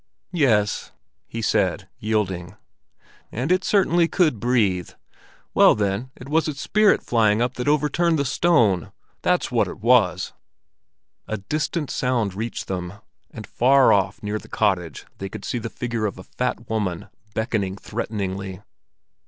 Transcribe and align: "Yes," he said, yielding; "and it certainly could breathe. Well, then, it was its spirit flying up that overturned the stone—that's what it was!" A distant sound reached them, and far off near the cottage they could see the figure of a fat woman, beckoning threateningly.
"Yes," 0.33 0.91
he 1.27 1.43
said, 1.43 1.87
yielding; 1.99 2.55
"and 3.31 3.51
it 3.51 3.63
certainly 3.63 4.07
could 4.07 4.39
breathe. 4.39 4.89
Well, 5.53 5.75
then, 5.75 6.09
it 6.15 6.27
was 6.27 6.47
its 6.47 6.59
spirit 6.59 7.03
flying 7.03 7.39
up 7.39 7.53
that 7.53 7.67
overturned 7.67 8.17
the 8.17 8.25
stone—that's 8.25 9.51
what 9.51 9.67
it 9.67 9.77
was!" 9.77 10.33
A 11.27 11.37
distant 11.37 11.91
sound 11.91 12.33
reached 12.33 12.67
them, 12.67 12.93
and 13.29 13.45
far 13.45 13.93
off 13.93 14.23
near 14.23 14.39
the 14.39 14.47
cottage 14.49 15.05
they 15.19 15.29
could 15.29 15.45
see 15.45 15.59
the 15.59 15.69
figure 15.69 16.07
of 16.07 16.17
a 16.17 16.23
fat 16.23 16.67
woman, 16.67 17.07
beckoning 17.35 17.77
threateningly. 17.77 18.63